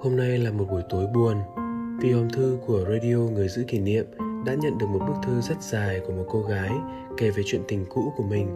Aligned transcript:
Hôm 0.00 0.16
nay 0.16 0.38
là 0.38 0.50
một 0.50 0.64
buổi 0.70 0.82
tối 0.88 1.06
buồn 1.14 1.36
vì 2.00 2.12
hòm 2.12 2.30
thư 2.30 2.58
của 2.66 2.84
radio 2.88 3.16
Người 3.16 3.48
giữ 3.48 3.64
kỷ 3.68 3.78
niệm 3.78 4.06
đã 4.46 4.54
nhận 4.54 4.78
được 4.78 4.86
một 4.86 5.00
bức 5.06 5.14
thư 5.22 5.40
rất 5.40 5.62
dài 5.62 6.00
của 6.06 6.12
một 6.12 6.24
cô 6.28 6.42
gái 6.42 6.70
kể 7.16 7.30
về 7.30 7.42
chuyện 7.46 7.62
tình 7.68 7.86
cũ 7.90 8.12
của 8.16 8.24
mình. 8.24 8.48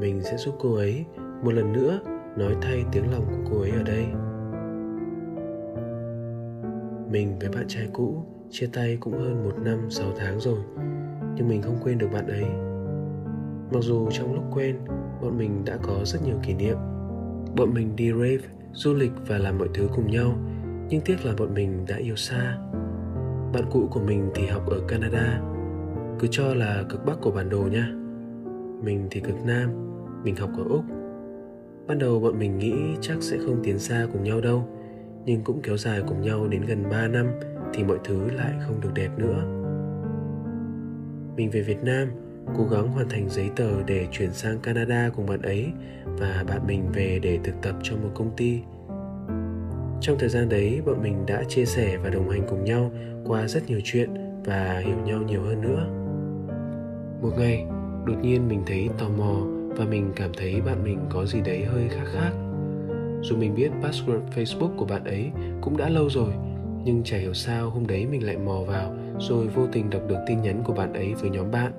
Mình 0.00 0.22
sẽ 0.22 0.36
giúp 0.36 0.54
cô 0.58 0.74
ấy 0.74 1.04
một 1.42 1.52
lần 1.52 1.72
nữa 1.72 2.00
nói 2.36 2.56
thay 2.62 2.84
tiếng 2.92 3.12
lòng 3.12 3.24
của 3.28 3.50
cô 3.50 3.60
ấy 3.60 3.70
ở 3.70 3.82
đây. 3.82 4.06
Mình 7.10 7.38
với 7.40 7.48
bạn 7.48 7.64
trai 7.68 7.88
cũ 7.92 8.22
chia 8.50 8.68
tay 8.72 8.98
cũng 9.00 9.12
hơn 9.12 9.44
một 9.44 9.58
năm 9.58 9.90
sáu 9.90 10.08
tháng 10.16 10.40
rồi, 10.40 10.58
nhưng 11.36 11.48
mình 11.48 11.62
không 11.62 11.78
quên 11.82 11.98
được 11.98 12.08
bạn 12.12 12.26
ấy. 12.26 12.44
Mặc 13.72 13.80
dù 13.80 14.08
trong 14.10 14.34
lúc 14.34 14.44
quen, 14.54 14.76
bọn 15.22 15.38
mình 15.38 15.64
đã 15.64 15.76
có 15.82 16.04
rất 16.04 16.18
nhiều 16.24 16.36
kỷ 16.42 16.54
niệm. 16.54 16.76
Bọn 17.56 17.74
mình 17.74 17.96
đi 17.96 18.10
rave, 18.10 18.48
du 18.72 18.94
lịch 18.94 19.12
và 19.26 19.38
làm 19.38 19.58
mọi 19.58 19.68
thứ 19.74 19.88
cùng 19.94 20.10
nhau, 20.10 20.38
nhưng 20.88 21.00
tiếc 21.04 21.24
là 21.24 21.34
bọn 21.38 21.54
mình 21.54 21.84
đã 21.88 21.96
yêu 21.96 22.16
xa. 22.16 22.58
Bạn 23.52 23.64
cũ 23.70 23.88
của 23.90 24.00
mình 24.00 24.30
thì 24.34 24.46
học 24.46 24.66
ở 24.66 24.80
Canada, 24.88 25.40
cứ 26.18 26.26
cho 26.30 26.54
là 26.54 26.84
cực 26.88 27.06
bắc 27.06 27.20
của 27.20 27.30
bản 27.30 27.48
đồ 27.48 27.62
nha. 27.62 27.92
Mình 28.84 29.08
thì 29.10 29.20
cực 29.20 29.44
nam, 29.46 29.70
mình 30.24 30.36
học 30.36 30.50
ở 30.58 30.64
Úc. 30.68 30.84
Ban 31.86 31.98
đầu 31.98 32.20
bọn 32.20 32.38
mình 32.38 32.58
nghĩ 32.58 32.74
chắc 33.00 33.16
sẽ 33.20 33.38
không 33.38 33.60
tiến 33.64 33.78
xa 33.78 34.06
cùng 34.12 34.22
nhau 34.24 34.40
đâu, 34.40 34.68
nhưng 35.24 35.44
cũng 35.44 35.60
kéo 35.62 35.76
dài 35.76 36.02
cùng 36.08 36.20
nhau 36.20 36.48
đến 36.48 36.62
gần 36.62 36.82
3 36.90 37.08
năm 37.08 37.26
thì 37.74 37.84
mọi 37.84 37.98
thứ 38.04 38.30
lại 38.30 38.52
không 38.60 38.80
được 38.80 38.90
đẹp 38.94 39.10
nữa. 39.16 39.42
Mình 41.36 41.50
về 41.50 41.62
Việt 41.62 41.82
Nam, 41.82 42.08
cố 42.58 42.64
gắng 42.70 42.88
hoàn 42.88 43.08
thành 43.08 43.28
giấy 43.28 43.50
tờ 43.56 43.82
để 43.82 44.06
chuyển 44.12 44.32
sang 44.32 44.58
Canada 44.58 45.10
cùng 45.16 45.26
bạn 45.26 45.42
ấy 45.42 45.66
và 46.04 46.44
bạn 46.48 46.66
mình 46.66 46.92
về 46.92 47.18
để 47.22 47.38
thực 47.44 47.54
tập 47.62 47.74
cho 47.82 47.96
một 47.96 48.10
công 48.14 48.36
ty. 48.36 48.60
Trong 50.00 50.16
thời 50.18 50.28
gian 50.28 50.48
đấy, 50.48 50.82
bọn 50.86 51.02
mình 51.02 51.26
đã 51.26 51.42
chia 51.48 51.64
sẻ 51.64 51.96
và 51.96 52.10
đồng 52.10 52.28
hành 52.28 52.42
cùng 52.48 52.64
nhau 52.64 52.90
qua 53.24 53.48
rất 53.48 53.66
nhiều 53.66 53.80
chuyện 53.84 54.10
và 54.44 54.82
hiểu 54.84 54.96
nhau 55.04 55.22
nhiều 55.22 55.42
hơn 55.42 55.60
nữa. 55.60 55.86
Một 57.22 57.38
ngày, 57.38 57.66
đột 58.06 58.16
nhiên 58.22 58.48
mình 58.48 58.62
thấy 58.66 58.88
tò 58.98 59.08
mò 59.08 59.36
và 59.76 59.84
mình 59.84 60.12
cảm 60.16 60.30
thấy 60.36 60.60
bạn 60.60 60.84
mình 60.84 60.98
có 61.10 61.24
gì 61.26 61.40
đấy 61.40 61.64
hơi 61.64 61.88
khác 61.88 62.04
khác. 62.12 62.30
Dù 63.22 63.36
mình 63.36 63.54
biết 63.54 63.70
password 63.82 64.20
Facebook 64.34 64.76
của 64.76 64.84
bạn 64.84 65.04
ấy 65.04 65.30
cũng 65.60 65.76
đã 65.76 65.88
lâu 65.88 66.10
rồi, 66.10 66.32
nhưng 66.84 67.02
chả 67.04 67.16
hiểu 67.16 67.34
sao 67.34 67.70
hôm 67.70 67.86
đấy 67.86 68.06
mình 68.06 68.26
lại 68.26 68.36
mò 68.36 68.60
vào 68.66 68.94
rồi 69.18 69.46
vô 69.46 69.66
tình 69.72 69.90
đọc 69.90 70.02
được 70.08 70.18
tin 70.26 70.42
nhắn 70.42 70.62
của 70.64 70.72
bạn 70.72 70.92
ấy 70.92 71.14
với 71.14 71.30
nhóm 71.30 71.50
bạn 71.50 71.72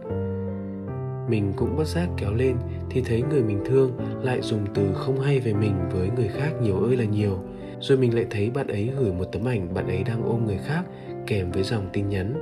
mình 1.29 1.53
cũng 1.55 1.77
bất 1.77 1.87
giác 1.87 2.09
kéo 2.17 2.33
lên, 2.33 2.55
thì 2.89 3.01
thấy 3.01 3.23
người 3.29 3.43
mình 3.43 3.59
thương 3.65 3.91
lại 4.21 4.41
dùng 4.41 4.65
từ 4.73 4.93
không 4.93 5.19
hay 5.19 5.39
về 5.39 5.53
mình 5.53 5.73
với 5.91 6.09
người 6.15 6.27
khác 6.27 6.51
nhiều 6.61 6.79
ơi 6.79 6.97
là 6.97 7.03
nhiều. 7.03 7.39
Rồi 7.79 7.97
mình 7.97 8.15
lại 8.15 8.25
thấy 8.29 8.49
bạn 8.49 8.67
ấy 8.67 8.91
gửi 8.99 9.11
một 9.13 9.25
tấm 9.31 9.47
ảnh 9.47 9.73
bạn 9.73 9.87
ấy 9.87 10.03
đang 10.03 10.23
ôm 10.23 10.45
người 10.45 10.59
khác, 10.65 10.83
kèm 11.27 11.51
với 11.51 11.63
dòng 11.63 11.89
tin 11.93 12.09
nhắn. 12.09 12.33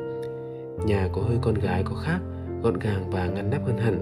Nhà 0.85 1.09
có 1.13 1.21
hơi 1.21 1.37
con 1.41 1.53
gái 1.53 1.83
có 1.83 1.95
khác, 1.95 2.19
gọn 2.61 2.79
gàng 2.79 3.09
và 3.09 3.27
ngăn 3.27 3.49
nắp 3.49 3.65
hơn 3.65 3.77
hẳn. 3.77 3.99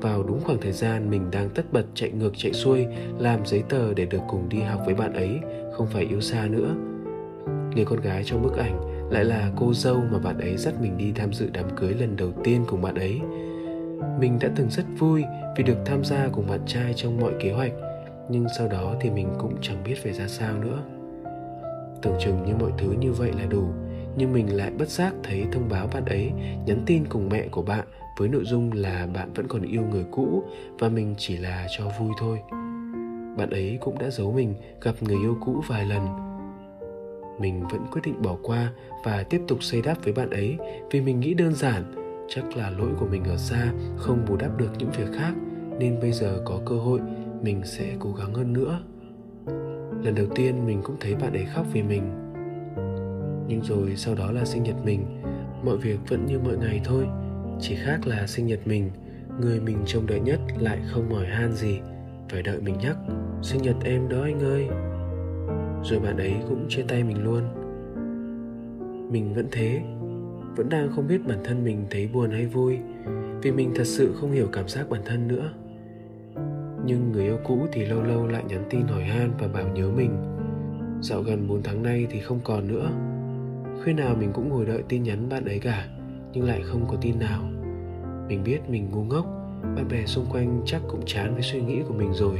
Vào 0.00 0.22
đúng 0.22 0.40
khoảng 0.44 0.60
thời 0.60 0.72
gian, 0.72 1.10
mình 1.10 1.30
đang 1.30 1.50
tất 1.50 1.72
bật 1.72 1.84
chạy 1.94 2.10
ngược 2.10 2.32
chạy 2.36 2.52
xuôi, 2.52 2.86
làm 3.18 3.46
giấy 3.46 3.62
tờ 3.68 3.94
để 3.94 4.06
được 4.06 4.20
cùng 4.28 4.48
đi 4.48 4.58
học 4.58 4.80
với 4.86 4.94
bạn 4.94 5.12
ấy, 5.12 5.38
không 5.72 5.86
phải 5.86 6.04
yêu 6.04 6.20
xa 6.20 6.48
nữa. 6.50 6.74
Người 7.74 7.84
con 7.84 8.00
gái 8.00 8.24
trong 8.24 8.42
bức 8.42 8.56
ảnh 8.56 8.80
lại 9.10 9.24
là 9.24 9.52
cô 9.56 9.74
dâu 9.74 10.02
mà 10.12 10.18
bạn 10.18 10.38
ấy 10.38 10.56
dắt 10.56 10.74
mình 10.80 10.98
đi 10.98 11.12
tham 11.14 11.32
dự 11.32 11.48
đám 11.52 11.64
cưới 11.76 11.94
lần 11.94 12.16
đầu 12.16 12.32
tiên 12.44 12.64
cùng 12.66 12.82
bạn 12.82 12.94
ấy 12.94 13.20
mình 14.18 14.38
đã 14.40 14.48
từng 14.56 14.70
rất 14.70 14.84
vui 14.98 15.24
vì 15.56 15.64
được 15.64 15.78
tham 15.84 16.04
gia 16.04 16.28
cùng 16.32 16.46
bạn 16.46 16.60
trai 16.66 16.94
trong 16.96 17.20
mọi 17.20 17.32
kế 17.40 17.52
hoạch, 17.52 17.72
nhưng 18.28 18.46
sau 18.58 18.68
đó 18.68 18.94
thì 19.00 19.10
mình 19.10 19.28
cũng 19.38 19.54
chẳng 19.60 19.84
biết 19.84 19.94
phải 20.02 20.12
ra 20.12 20.28
sao 20.28 20.58
nữa. 20.58 20.82
Tưởng 22.02 22.16
chừng 22.20 22.44
như 22.46 22.54
mọi 22.60 22.72
thứ 22.78 22.92
như 23.00 23.12
vậy 23.12 23.32
là 23.38 23.46
đủ, 23.46 23.64
nhưng 24.16 24.32
mình 24.32 24.56
lại 24.56 24.70
bất 24.78 24.88
giác 24.88 25.14
thấy 25.22 25.44
thông 25.52 25.68
báo 25.68 25.88
bạn 25.94 26.04
ấy 26.04 26.32
nhắn 26.66 26.82
tin 26.86 27.04
cùng 27.08 27.28
mẹ 27.28 27.48
của 27.50 27.62
bạn 27.62 27.86
với 28.18 28.28
nội 28.28 28.44
dung 28.44 28.72
là 28.72 29.06
bạn 29.14 29.32
vẫn 29.32 29.48
còn 29.48 29.62
yêu 29.62 29.82
người 29.90 30.04
cũ 30.10 30.42
và 30.78 30.88
mình 30.88 31.14
chỉ 31.18 31.36
là 31.36 31.66
cho 31.78 31.84
vui 31.98 32.10
thôi. 32.18 32.38
Bạn 33.36 33.50
ấy 33.50 33.78
cũng 33.80 33.98
đã 33.98 34.10
giấu 34.10 34.32
mình 34.32 34.54
gặp 34.82 34.94
người 35.00 35.16
yêu 35.16 35.36
cũ 35.40 35.62
vài 35.68 35.84
lần. 35.84 36.06
Mình 37.40 37.64
vẫn 37.70 37.86
quyết 37.92 38.00
định 38.04 38.22
bỏ 38.22 38.36
qua 38.42 38.72
và 39.04 39.22
tiếp 39.22 39.40
tục 39.48 39.62
xây 39.62 39.82
đáp 39.82 39.94
với 40.04 40.12
bạn 40.12 40.30
ấy 40.30 40.56
vì 40.90 41.00
mình 41.00 41.20
nghĩ 41.20 41.34
đơn 41.34 41.54
giản 41.54 42.07
chắc 42.28 42.56
là 42.56 42.70
lỗi 42.70 42.90
của 42.98 43.06
mình 43.06 43.24
ở 43.24 43.36
xa, 43.36 43.72
không 43.96 44.24
bù 44.28 44.36
đắp 44.36 44.58
được 44.58 44.70
những 44.78 44.90
việc 44.90 45.18
khác, 45.18 45.34
nên 45.78 46.00
bây 46.00 46.12
giờ 46.12 46.42
có 46.44 46.60
cơ 46.66 46.74
hội, 46.74 47.00
mình 47.42 47.60
sẽ 47.64 47.96
cố 47.98 48.12
gắng 48.12 48.34
hơn 48.34 48.52
nữa. 48.52 48.80
Lần 50.04 50.14
đầu 50.14 50.26
tiên 50.34 50.66
mình 50.66 50.80
cũng 50.82 50.96
thấy 51.00 51.14
bạn 51.14 51.32
ấy 51.32 51.44
khóc 51.54 51.66
vì 51.72 51.82
mình. 51.82 52.02
Nhưng 53.48 53.60
rồi 53.62 53.96
sau 53.96 54.14
đó 54.14 54.32
là 54.32 54.44
sinh 54.44 54.62
nhật 54.62 54.76
mình, 54.84 55.22
mọi 55.64 55.76
việc 55.76 55.98
vẫn 56.08 56.26
như 56.26 56.38
mọi 56.38 56.56
ngày 56.56 56.80
thôi. 56.84 57.06
Chỉ 57.60 57.74
khác 57.74 58.06
là 58.06 58.26
sinh 58.26 58.46
nhật 58.46 58.60
mình, 58.66 58.90
người 59.40 59.60
mình 59.60 59.78
trông 59.86 60.06
đợi 60.06 60.20
nhất 60.20 60.40
lại 60.58 60.78
không 60.90 61.08
mỏi 61.10 61.26
han 61.26 61.52
gì. 61.52 61.80
Phải 62.28 62.42
đợi 62.42 62.60
mình 62.60 62.74
nhắc, 62.82 62.96
sinh 63.42 63.62
nhật 63.62 63.76
em 63.84 64.08
đó 64.08 64.22
anh 64.22 64.40
ơi. 64.40 64.68
Rồi 65.84 66.00
bạn 66.00 66.16
ấy 66.16 66.34
cũng 66.48 66.66
chia 66.68 66.82
tay 66.82 67.04
mình 67.04 67.24
luôn. 67.24 67.42
Mình 69.12 69.34
vẫn 69.34 69.48
thế 69.52 69.82
vẫn 70.58 70.68
đang 70.68 70.90
không 70.90 71.08
biết 71.08 71.26
bản 71.26 71.38
thân 71.44 71.64
mình 71.64 71.86
thấy 71.90 72.08
buồn 72.12 72.30
hay 72.30 72.46
vui, 72.46 72.78
vì 73.42 73.52
mình 73.52 73.72
thật 73.74 73.84
sự 73.86 74.14
không 74.20 74.32
hiểu 74.32 74.48
cảm 74.52 74.68
giác 74.68 74.90
bản 74.90 75.00
thân 75.04 75.28
nữa. 75.28 75.52
Nhưng 76.84 77.12
người 77.12 77.24
yêu 77.24 77.38
cũ 77.44 77.66
thì 77.72 77.84
lâu 77.84 78.02
lâu 78.02 78.26
lại 78.26 78.44
nhắn 78.48 78.64
tin 78.70 78.86
hỏi 78.86 79.02
han 79.02 79.30
và 79.38 79.48
bảo 79.48 79.68
nhớ 79.68 79.90
mình. 79.90 80.10
Dạo 81.00 81.22
gần 81.22 81.48
4 81.48 81.62
tháng 81.62 81.82
nay 81.82 82.06
thì 82.10 82.20
không 82.20 82.40
còn 82.44 82.68
nữa. 82.68 82.90
Khi 83.84 83.92
nào 83.92 84.16
mình 84.20 84.30
cũng 84.32 84.48
ngồi 84.48 84.66
đợi 84.66 84.82
tin 84.88 85.02
nhắn 85.02 85.28
bạn 85.28 85.44
ấy 85.44 85.58
cả, 85.58 85.88
nhưng 86.32 86.44
lại 86.44 86.62
không 86.64 86.86
có 86.88 86.96
tin 87.00 87.18
nào. 87.18 87.42
Mình 88.28 88.44
biết 88.44 88.58
mình 88.68 88.90
ngu 88.90 89.04
ngốc, 89.04 89.26
bạn 89.62 89.88
bè 89.90 90.06
xung 90.06 90.26
quanh 90.32 90.62
chắc 90.66 90.82
cũng 90.88 91.00
chán 91.06 91.34
với 91.34 91.42
suy 91.42 91.60
nghĩ 91.60 91.82
của 91.88 91.94
mình 91.94 92.12
rồi. 92.14 92.38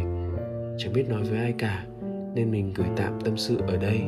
Chẳng 0.78 0.92
biết 0.92 1.08
nói 1.08 1.22
với 1.22 1.38
ai 1.38 1.54
cả, 1.58 1.84
nên 2.34 2.50
mình 2.50 2.72
gửi 2.74 2.88
tạm 2.96 3.20
tâm 3.24 3.36
sự 3.36 3.58
ở 3.66 3.76
đây. 3.76 4.00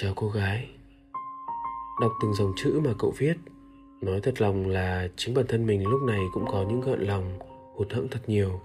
Chào 0.00 0.12
cô 0.16 0.28
gái. 0.28 0.68
Đọc 2.00 2.12
từng 2.22 2.34
dòng 2.34 2.52
chữ 2.56 2.80
mà 2.84 2.90
cậu 2.98 3.12
viết, 3.18 3.34
Nói 4.00 4.20
thật 4.22 4.40
lòng 4.40 4.68
là 4.68 5.08
chính 5.16 5.34
bản 5.34 5.44
thân 5.48 5.66
mình 5.66 5.86
lúc 5.86 6.02
này 6.02 6.20
cũng 6.32 6.46
có 6.46 6.64
những 6.68 6.80
gợn 6.80 7.00
lòng, 7.00 7.38
hụt 7.74 7.92
hẫng 7.92 8.08
thật 8.10 8.20
nhiều. 8.26 8.60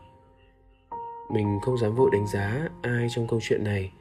Mình 1.32 1.60
không 1.62 1.78
dám 1.78 1.96
vội 1.96 2.10
đánh 2.14 2.28
giá 2.28 2.70
ai 2.82 3.08
trong 3.16 3.28
câu 3.28 3.40
chuyện 3.44 3.64
này, 3.64 3.92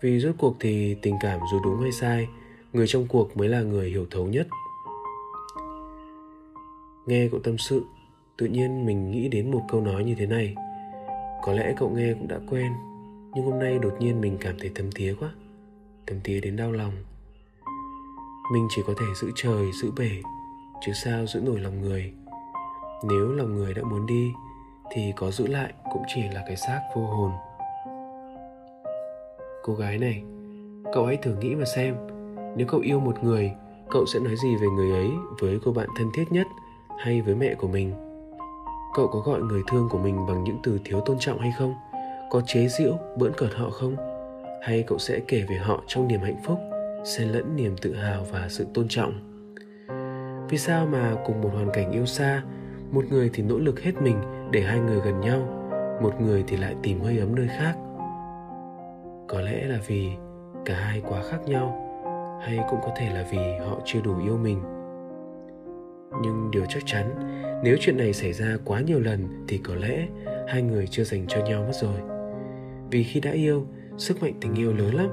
Vì 0.00 0.20
rốt 0.20 0.34
cuộc 0.38 0.56
thì 0.60 0.96
tình 1.02 1.16
cảm 1.20 1.40
dù 1.52 1.60
đúng 1.64 1.80
hay 1.80 1.92
sai, 1.92 2.28
Người 2.72 2.86
trong 2.86 3.06
cuộc 3.08 3.36
mới 3.36 3.48
là 3.48 3.62
người 3.62 3.90
hiểu 3.90 4.06
thấu 4.10 4.26
nhất. 4.26 4.46
Nghe 7.06 7.28
cậu 7.30 7.40
tâm 7.40 7.58
sự, 7.58 7.84
Tự 8.36 8.46
nhiên 8.46 8.86
mình 8.86 9.10
nghĩ 9.10 9.28
đến 9.28 9.50
một 9.50 9.62
câu 9.68 9.80
nói 9.80 10.04
như 10.04 10.14
thế 10.14 10.26
này. 10.26 10.54
Có 11.42 11.52
lẽ 11.52 11.74
cậu 11.76 11.90
nghe 11.90 12.12
cũng 12.12 12.28
đã 12.28 12.38
quen, 12.50 12.72
Nhưng 13.34 13.44
hôm 13.44 13.58
nay 13.58 13.78
đột 13.78 13.96
nhiên 14.00 14.20
mình 14.20 14.36
cảm 14.40 14.58
thấy 14.58 14.70
thấm 14.74 14.90
thía 14.92 15.14
quá 15.20 15.30
từng 16.06 16.20
tía 16.24 16.40
đến 16.40 16.56
đau 16.56 16.72
lòng. 16.72 16.92
Mình 18.52 18.66
chỉ 18.70 18.82
có 18.86 18.94
thể 18.98 19.06
giữ 19.14 19.30
trời, 19.34 19.72
giữ 19.72 19.90
bể, 19.96 20.10
chứ 20.80 20.92
sao 20.92 21.26
giữ 21.26 21.40
nổi 21.40 21.60
lòng 21.60 21.80
người? 21.80 22.12
Nếu 23.04 23.28
lòng 23.28 23.56
người 23.56 23.74
đã 23.74 23.82
muốn 23.82 24.06
đi, 24.06 24.32
thì 24.90 25.12
có 25.16 25.30
giữ 25.30 25.46
lại 25.46 25.72
cũng 25.92 26.02
chỉ 26.14 26.22
là 26.22 26.44
cái 26.46 26.56
xác 26.56 26.80
vô 26.96 27.02
hồn. 27.06 27.32
Cô 29.62 29.74
gái 29.74 29.98
này, 29.98 30.22
cậu 30.94 31.06
hãy 31.06 31.16
thử 31.16 31.36
nghĩ 31.36 31.54
mà 31.54 31.64
xem. 31.76 31.96
Nếu 32.56 32.66
cậu 32.66 32.80
yêu 32.80 33.00
một 33.00 33.24
người, 33.24 33.52
cậu 33.90 34.06
sẽ 34.06 34.20
nói 34.20 34.34
gì 34.36 34.56
về 34.56 34.66
người 34.76 34.90
ấy 34.90 35.10
với 35.40 35.58
cô 35.64 35.72
bạn 35.72 35.88
thân 35.98 36.10
thiết 36.14 36.24
nhất 36.30 36.46
hay 36.98 37.22
với 37.22 37.34
mẹ 37.34 37.54
của 37.54 37.68
mình? 37.68 37.94
Cậu 38.94 39.08
có 39.08 39.20
gọi 39.20 39.40
người 39.40 39.62
thương 39.70 39.88
của 39.90 39.98
mình 39.98 40.26
bằng 40.26 40.44
những 40.44 40.58
từ 40.62 40.80
thiếu 40.84 41.00
tôn 41.00 41.16
trọng 41.20 41.38
hay 41.38 41.52
không? 41.58 41.74
Có 42.30 42.40
chế 42.46 42.68
giễu 42.68 42.98
bỡn 43.18 43.32
cợt 43.36 43.50
họ 43.54 43.70
không? 43.70 44.15
Hay 44.66 44.84
cậu 44.86 44.98
sẽ 44.98 45.20
kể 45.28 45.44
về 45.48 45.56
họ 45.56 45.82
trong 45.86 46.08
niềm 46.08 46.20
hạnh 46.20 46.42
phúc, 46.44 46.58
xen 47.04 47.28
lẫn 47.28 47.56
niềm 47.56 47.76
tự 47.82 47.94
hào 47.94 48.24
và 48.32 48.46
sự 48.48 48.66
tôn 48.74 48.86
trọng. 48.88 49.12
Vì 50.48 50.58
sao 50.58 50.86
mà 50.86 51.14
cùng 51.26 51.40
một 51.40 51.50
hoàn 51.52 51.70
cảnh 51.72 51.92
yêu 51.92 52.06
xa, 52.06 52.42
một 52.90 53.04
người 53.10 53.30
thì 53.32 53.42
nỗ 53.42 53.58
lực 53.58 53.80
hết 53.80 53.92
mình 54.00 54.16
để 54.50 54.60
hai 54.60 54.78
người 54.78 55.00
gần 55.04 55.20
nhau, 55.20 55.38
một 56.02 56.20
người 56.20 56.44
thì 56.48 56.56
lại 56.56 56.74
tìm 56.82 57.00
hơi 57.00 57.18
ấm 57.18 57.34
nơi 57.34 57.48
khác? 57.48 57.74
Có 59.28 59.40
lẽ 59.40 59.64
là 59.66 59.78
vì 59.86 60.08
cả 60.64 60.74
hai 60.74 61.02
quá 61.08 61.22
khác 61.22 61.38
nhau, 61.46 61.82
hay 62.42 62.58
cũng 62.70 62.80
có 62.82 62.92
thể 62.96 63.14
là 63.14 63.24
vì 63.30 63.38
họ 63.68 63.80
chưa 63.84 64.00
đủ 64.04 64.18
yêu 64.24 64.36
mình. 64.36 64.62
Nhưng 66.22 66.50
điều 66.50 66.64
chắc 66.68 66.82
chắn, 66.86 67.10
nếu 67.64 67.76
chuyện 67.80 67.96
này 67.96 68.12
xảy 68.12 68.32
ra 68.32 68.56
quá 68.64 68.80
nhiều 68.80 69.00
lần 69.00 69.44
thì 69.48 69.58
có 69.58 69.74
lẽ 69.74 70.06
hai 70.48 70.62
người 70.62 70.86
chưa 70.86 71.04
dành 71.04 71.26
cho 71.28 71.44
nhau 71.44 71.62
mất 71.62 71.74
rồi. 71.74 72.00
Vì 72.90 73.02
khi 73.02 73.20
đã 73.20 73.30
yêu 73.30 73.66
sức 73.98 74.22
mạnh 74.22 74.34
tình 74.40 74.54
yêu 74.54 74.72
lớn 74.72 74.94
lắm, 74.94 75.08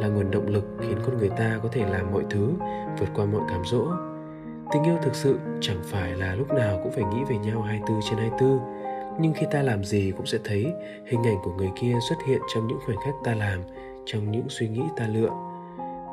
là 0.00 0.08
nguồn 0.08 0.30
động 0.30 0.48
lực 0.48 0.64
khiến 0.80 0.98
con 1.06 1.18
người 1.18 1.30
ta 1.30 1.58
có 1.62 1.68
thể 1.72 1.86
làm 1.90 2.12
mọi 2.12 2.24
thứ, 2.30 2.50
vượt 3.00 3.08
qua 3.14 3.24
mọi 3.24 3.42
cám 3.48 3.62
dỗ. 3.64 3.86
Tình 4.72 4.82
yêu 4.82 4.96
thực 5.02 5.14
sự 5.14 5.38
chẳng 5.60 5.80
phải 5.84 6.14
là 6.14 6.34
lúc 6.34 6.48
nào 6.50 6.80
cũng 6.82 6.92
phải 6.92 7.04
nghĩ 7.04 7.24
về 7.30 7.38
nhau 7.38 7.62
24 7.62 8.00
trên 8.10 8.18
24 8.18 8.58
nhưng 9.20 9.32
khi 9.32 9.46
ta 9.50 9.62
làm 9.62 9.84
gì 9.84 10.12
cũng 10.16 10.26
sẽ 10.26 10.38
thấy 10.44 10.72
hình 11.06 11.22
ảnh 11.26 11.36
của 11.42 11.52
người 11.52 11.70
kia 11.80 11.94
xuất 12.08 12.16
hiện 12.28 12.40
trong 12.54 12.66
những 12.66 12.78
khoảnh 12.86 12.96
khắc 13.04 13.14
ta 13.24 13.34
làm, 13.34 13.60
trong 14.06 14.30
những 14.30 14.44
suy 14.48 14.68
nghĩ 14.68 14.82
ta 14.96 15.06
lựa. 15.06 15.30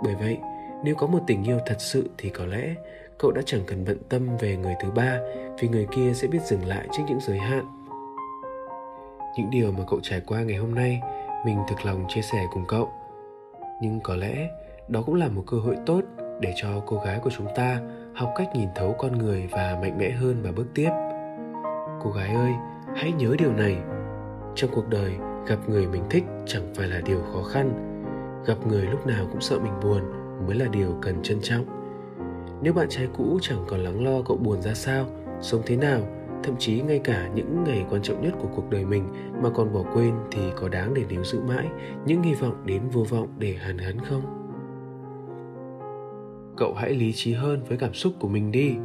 Bởi 0.03 0.15
vậy, 0.15 0.38
nếu 0.83 0.95
có 0.95 1.07
một 1.07 1.19
tình 1.27 1.44
yêu 1.44 1.59
thật 1.65 1.75
sự 1.79 2.09
thì 2.18 2.29
có 2.29 2.45
lẽ 2.45 2.75
cậu 3.18 3.31
đã 3.31 3.41
chẳng 3.45 3.61
cần 3.68 3.85
bận 3.88 3.97
tâm 4.09 4.38
về 4.38 4.57
người 4.57 4.75
thứ 4.81 4.91
ba 4.91 5.19
vì 5.59 5.68
người 5.68 5.88
kia 5.95 6.13
sẽ 6.13 6.27
biết 6.27 6.41
dừng 6.45 6.65
lại 6.65 6.88
trước 6.91 7.03
những 7.07 7.19
giới 7.19 7.38
hạn. 7.38 7.65
Những 9.38 9.50
điều 9.50 9.71
mà 9.71 9.83
cậu 9.88 10.00
trải 10.03 10.21
qua 10.25 10.41
ngày 10.41 10.57
hôm 10.57 10.75
nay 10.75 11.01
mình 11.45 11.59
thực 11.68 11.86
lòng 11.86 12.06
chia 12.07 12.21
sẻ 12.21 12.47
cùng 12.53 12.65
cậu. 12.68 12.89
Nhưng 13.81 14.00
có 14.03 14.15
lẽ 14.15 14.50
đó 14.88 15.03
cũng 15.06 15.15
là 15.15 15.27
một 15.27 15.44
cơ 15.47 15.57
hội 15.57 15.75
tốt 15.86 16.01
để 16.39 16.53
cho 16.56 16.69
cô 16.86 16.97
gái 17.06 17.19
của 17.19 17.30
chúng 17.38 17.47
ta 17.56 17.81
học 18.15 18.33
cách 18.36 18.50
nhìn 18.56 18.69
thấu 18.75 18.95
con 18.97 19.18
người 19.18 19.47
và 19.51 19.77
mạnh 19.81 19.97
mẽ 19.97 20.12
hơn 20.12 20.42
và 20.44 20.51
bước 20.51 20.68
tiếp. 20.74 20.89
Cô 22.03 22.12
gái 22.12 22.36
ơi, 22.36 22.51
hãy 22.95 23.12
nhớ 23.12 23.36
điều 23.38 23.51
này. 23.53 23.77
Trong 24.56 24.69
cuộc 24.74 24.89
đời, 24.89 25.12
gặp 25.47 25.57
người 25.68 25.88
mình 25.88 26.03
thích 26.09 26.24
chẳng 26.45 26.74
phải 26.75 26.88
là 26.88 27.01
điều 27.06 27.21
khó 27.33 27.44
khăn. 27.44 27.71
Gặp 28.45 28.68
người 28.68 28.81
lúc 28.81 29.07
nào 29.07 29.25
cũng 29.31 29.42
sợ 29.42 29.59
mình 29.59 29.80
buồn 29.83 30.01
mới 30.47 30.56
là 30.56 30.65
điều 30.71 30.97
cần 31.01 31.15
trân 31.24 31.39
trọng. 31.42 31.65
Nếu 32.62 32.74
bạn 32.74 32.89
trai 32.89 33.07
cũ 33.18 33.39
chẳng 33.42 33.65
còn 33.68 33.80
lắng 33.80 34.06
lo 34.06 34.21
cậu 34.25 34.38
buồn 34.38 34.62
ra 34.62 34.74
sao, 34.74 35.06
sống 35.42 35.62
thế 35.65 35.75
nào 35.75 36.00
thậm 36.45 36.56
chí 36.59 36.81
ngay 36.81 37.00
cả 37.03 37.30
những 37.36 37.63
ngày 37.63 37.86
quan 37.89 38.01
trọng 38.01 38.21
nhất 38.21 38.33
của 38.42 38.47
cuộc 38.56 38.69
đời 38.69 38.86
mình 38.86 39.07
mà 39.44 39.50
còn 39.50 39.74
bỏ 39.74 39.83
quên 39.94 40.13
thì 40.31 40.42
có 40.56 40.69
đáng 40.69 40.94
để 40.94 41.03
níu 41.09 41.24
giữ 41.24 41.39
mãi 41.39 41.68
những 42.06 42.24
hy 42.24 42.33
vọng 42.33 42.65
đến 42.65 42.81
vô 42.89 43.03
vọng 43.09 43.27
để 43.38 43.53
hàn 43.53 43.77
gắn 43.77 44.00
không? 44.00 44.21
Cậu 46.57 46.74
hãy 46.74 46.94
lý 46.94 47.13
trí 47.13 47.33
hơn 47.33 47.63
với 47.68 47.77
cảm 47.77 47.94
xúc 47.94 48.13
của 48.19 48.27
mình 48.27 48.51
đi. 48.51 48.75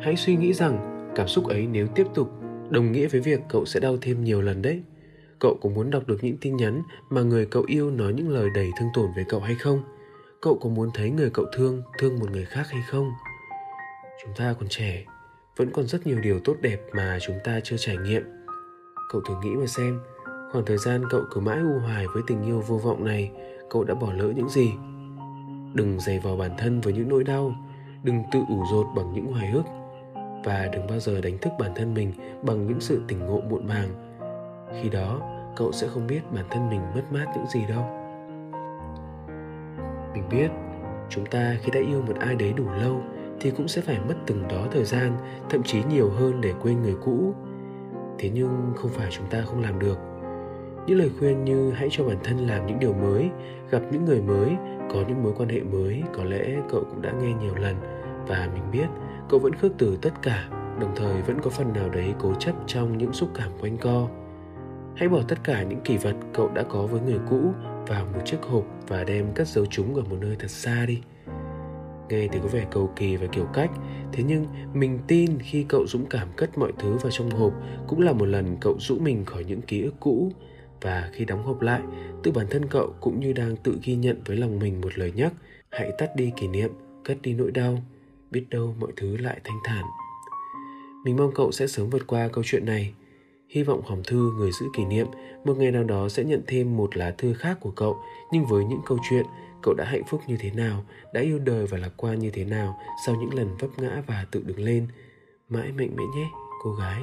Hãy 0.00 0.16
suy 0.16 0.36
nghĩ 0.36 0.52
rằng 0.52 1.06
cảm 1.16 1.28
xúc 1.28 1.46
ấy 1.46 1.66
nếu 1.66 1.86
tiếp 1.86 2.06
tục 2.14 2.30
đồng 2.70 2.92
nghĩa 2.92 3.06
với 3.06 3.20
việc 3.20 3.40
cậu 3.48 3.64
sẽ 3.64 3.80
đau 3.80 3.96
thêm 4.00 4.24
nhiều 4.24 4.42
lần 4.42 4.62
đấy. 4.62 4.82
Cậu 5.38 5.58
có 5.62 5.68
muốn 5.68 5.90
đọc 5.90 6.02
được 6.06 6.24
những 6.24 6.36
tin 6.40 6.56
nhắn 6.56 6.82
mà 7.10 7.22
người 7.22 7.46
cậu 7.46 7.62
yêu 7.66 7.90
nói 7.90 8.12
những 8.12 8.28
lời 8.28 8.48
đầy 8.54 8.70
thương 8.78 8.88
tổn 8.94 9.10
về 9.16 9.24
cậu 9.28 9.40
hay 9.40 9.54
không? 9.54 9.82
Cậu 10.40 10.58
có 10.58 10.68
muốn 10.68 10.90
thấy 10.94 11.10
người 11.10 11.30
cậu 11.30 11.44
thương 11.56 11.82
thương 11.98 12.18
một 12.18 12.30
người 12.30 12.44
khác 12.44 12.66
hay 12.70 12.82
không? 12.88 13.10
Chúng 14.24 14.32
ta 14.36 14.54
còn 14.60 14.68
trẻ 14.68 15.04
vẫn 15.56 15.70
còn 15.72 15.86
rất 15.86 16.06
nhiều 16.06 16.20
điều 16.20 16.40
tốt 16.44 16.56
đẹp 16.60 16.78
mà 16.92 17.18
chúng 17.20 17.36
ta 17.44 17.60
chưa 17.64 17.76
trải 17.78 17.96
nghiệm. 17.96 18.22
Cậu 19.12 19.20
thử 19.20 19.34
nghĩ 19.42 19.50
mà 19.50 19.66
xem, 19.66 20.00
khoảng 20.52 20.64
thời 20.64 20.78
gian 20.78 21.02
cậu 21.10 21.22
cứ 21.30 21.40
mãi 21.40 21.58
u 21.58 21.78
hoài 21.78 22.06
với 22.14 22.22
tình 22.26 22.42
yêu 22.42 22.60
vô 22.60 22.76
vọng 22.76 23.04
này, 23.04 23.30
cậu 23.70 23.84
đã 23.84 23.94
bỏ 23.94 24.12
lỡ 24.12 24.32
những 24.36 24.48
gì? 24.48 24.72
Đừng 25.74 26.00
dày 26.00 26.18
vào 26.18 26.36
bản 26.36 26.50
thân 26.58 26.80
với 26.80 26.92
những 26.92 27.08
nỗi 27.08 27.24
đau, 27.24 27.54
đừng 28.02 28.22
tự 28.32 28.40
ủ 28.48 28.64
rột 28.72 28.86
bằng 28.96 29.12
những 29.12 29.26
hoài 29.26 29.52
ức 29.52 29.64
và 30.44 30.68
đừng 30.72 30.86
bao 30.86 31.00
giờ 31.00 31.20
đánh 31.20 31.38
thức 31.38 31.52
bản 31.58 31.72
thân 31.76 31.94
mình 31.94 32.12
bằng 32.42 32.66
những 32.66 32.80
sự 32.80 33.02
tỉnh 33.08 33.18
ngộ 33.18 33.40
muộn 33.40 33.66
màng. 33.66 33.88
Khi 34.82 34.88
đó, 34.88 35.20
cậu 35.56 35.72
sẽ 35.72 35.88
không 35.88 36.06
biết 36.06 36.20
bản 36.32 36.44
thân 36.50 36.70
mình 36.70 36.80
mất 36.94 37.02
mát 37.12 37.26
những 37.36 37.46
gì 37.46 37.60
đâu. 37.68 37.84
Mình 40.14 40.24
biết, 40.30 40.48
chúng 41.08 41.26
ta 41.26 41.56
khi 41.62 41.70
đã 41.74 41.80
yêu 41.80 42.02
một 42.02 42.16
ai 42.20 42.34
đấy 42.34 42.52
đủ 42.56 42.64
lâu 42.82 43.02
thì 43.40 43.50
cũng 43.50 43.68
sẽ 43.68 43.82
phải 43.82 43.98
mất 44.08 44.14
từng 44.26 44.48
đó 44.48 44.66
thời 44.70 44.84
gian, 44.84 45.16
thậm 45.50 45.62
chí 45.62 45.82
nhiều 45.84 46.10
hơn 46.10 46.40
để 46.40 46.52
quên 46.62 46.82
người 46.82 46.96
cũ. 47.04 47.34
Thế 48.18 48.30
nhưng 48.34 48.72
không 48.76 48.90
phải 48.90 49.08
chúng 49.10 49.26
ta 49.30 49.42
không 49.46 49.62
làm 49.62 49.78
được. 49.78 49.98
Những 50.86 50.98
lời 50.98 51.10
khuyên 51.18 51.44
như 51.44 51.70
hãy 51.70 51.88
cho 51.90 52.04
bản 52.04 52.16
thân 52.24 52.38
làm 52.38 52.66
những 52.66 52.78
điều 52.78 52.92
mới, 52.92 53.30
gặp 53.70 53.82
những 53.92 54.04
người 54.04 54.22
mới, 54.22 54.50
có 54.92 55.04
những 55.08 55.22
mối 55.22 55.32
quan 55.36 55.48
hệ 55.48 55.60
mới, 55.60 56.02
có 56.16 56.24
lẽ 56.24 56.56
cậu 56.70 56.84
cũng 56.84 57.02
đã 57.02 57.12
nghe 57.12 57.32
nhiều 57.32 57.54
lần 57.54 57.76
và 58.26 58.48
mình 58.54 58.62
biết 58.72 58.86
cậu 59.28 59.40
vẫn 59.40 59.52
khước 59.54 59.72
từ 59.78 59.98
tất 60.02 60.22
cả, 60.22 60.48
đồng 60.80 60.92
thời 60.96 61.22
vẫn 61.22 61.40
có 61.42 61.50
phần 61.50 61.72
nào 61.72 61.88
đấy 61.88 62.14
cố 62.18 62.34
chấp 62.34 62.52
trong 62.66 62.98
những 62.98 63.12
xúc 63.12 63.28
cảm 63.34 63.50
quanh 63.60 63.78
co. 63.78 64.08
Hãy 64.96 65.08
bỏ 65.08 65.18
tất 65.28 65.38
cả 65.44 65.62
những 65.62 65.80
kỷ 65.80 65.96
vật 65.96 66.14
cậu 66.32 66.48
đã 66.54 66.62
có 66.62 66.86
với 66.86 67.00
người 67.00 67.18
cũ 67.30 67.52
vào 67.86 68.04
một 68.04 68.20
chiếc 68.24 68.42
hộp 68.42 68.64
và 68.88 69.04
đem 69.04 69.32
cất 69.34 69.48
giấu 69.48 69.66
chúng 69.66 69.94
ở 69.94 70.02
một 70.02 70.16
nơi 70.20 70.36
thật 70.38 70.50
xa 70.50 70.86
đi 70.86 71.02
nghe 72.10 72.28
thì 72.32 72.38
có 72.42 72.48
vẻ 72.48 72.66
cầu 72.70 72.90
kỳ 72.96 73.16
và 73.16 73.26
kiểu 73.26 73.44
cách. 73.44 73.70
Thế 74.12 74.22
nhưng, 74.26 74.46
mình 74.74 74.98
tin 75.06 75.38
khi 75.38 75.64
cậu 75.68 75.86
dũng 75.86 76.06
cảm 76.06 76.28
cất 76.36 76.58
mọi 76.58 76.72
thứ 76.78 76.96
vào 76.96 77.10
trong 77.10 77.30
hộp 77.30 77.52
cũng 77.88 78.00
là 78.00 78.12
một 78.12 78.24
lần 78.24 78.56
cậu 78.60 78.76
rũ 78.78 78.98
mình 78.98 79.24
khỏi 79.24 79.44
những 79.44 79.62
ký 79.62 79.82
ức 79.82 79.94
cũ. 80.00 80.32
Và 80.80 81.10
khi 81.12 81.24
đóng 81.24 81.42
hộp 81.42 81.60
lại, 81.60 81.80
tự 82.22 82.32
bản 82.32 82.46
thân 82.50 82.66
cậu 82.66 82.94
cũng 83.00 83.20
như 83.20 83.32
đang 83.32 83.56
tự 83.56 83.78
ghi 83.84 83.96
nhận 83.96 84.22
với 84.26 84.36
lòng 84.36 84.58
mình 84.58 84.80
một 84.80 84.98
lời 84.98 85.12
nhắc, 85.16 85.32
hãy 85.70 85.90
tắt 85.98 86.16
đi 86.16 86.32
kỷ 86.36 86.48
niệm, 86.48 86.70
cất 87.04 87.22
đi 87.22 87.34
nỗi 87.34 87.50
đau, 87.50 87.78
biết 88.30 88.44
đâu 88.50 88.74
mọi 88.80 88.92
thứ 88.96 89.16
lại 89.16 89.40
thanh 89.44 89.58
thản. 89.64 89.84
Mình 91.04 91.16
mong 91.16 91.32
cậu 91.34 91.52
sẽ 91.52 91.66
sớm 91.66 91.90
vượt 91.90 92.06
qua 92.06 92.28
câu 92.28 92.44
chuyện 92.46 92.66
này. 92.66 92.94
Hy 93.48 93.62
vọng 93.62 93.82
hòm 93.84 94.02
thư, 94.02 94.32
người 94.38 94.50
giữ 94.60 94.66
kỷ 94.76 94.84
niệm, 94.84 95.06
một 95.44 95.56
ngày 95.58 95.70
nào 95.70 95.84
đó 95.84 96.08
sẽ 96.08 96.24
nhận 96.24 96.42
thêm 96.46 96.76
một 96.76 96.96
lá 96.96 97.14
thư 97.18 97.34
khác 97.34 97.58
của 97.60 97.70
cậu, 97.70 97.96
nhưng 98.32 98.46
với 98.46 98.64
những 98.64 98.80
câu 98.86 98.98
chuyện 99.10 99.26
cậu 99.62 99.74
đã 99.74 99.84
hạnh 99.84 100.04
phúc 100.08 100.20
như 100.26 100.36
thế 100.40 100.50
nào, 100.50 100.84
đã 101.14 101.20
yêu 101.20 101.38
đời 101.38 101.66
và 101.66 101.78
lạc 101.78 101.92
quan 101.96 102.18
như 102.18 102.30
thế 102.30 102.44
nào 102.44 102.78
sau 103.06 103.14
những 103.14 103.34
lần 103.34 103.56
vấp 103.56 103.70
ngã 103.78 104.02
và 104.06 104.26
tự 104.30 104.42
đứng 104.46 104.60
lên? 104.60 104.88
Mãi 105.48 105.72
mạnh 105.72 105.96
mẽ 105.96 106.04
nhé, 106.16 106.30
cô 106.62 106.72
gái. 106.72 107.02